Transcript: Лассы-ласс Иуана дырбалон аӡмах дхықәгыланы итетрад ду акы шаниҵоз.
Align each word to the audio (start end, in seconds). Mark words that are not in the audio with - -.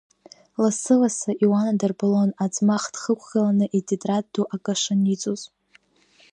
Лассы-ласс 0.61 1.19
Иуана 1.43 1.73
дырбалон 1.79 2.31
аӡмах 2.43 2.83
дхықәгыланы 2.93 3.65
итетрад 3.77 4.25
ду 4.33 4.43
акы 4.55 4.73
шаниҵоз. 4.81 5.41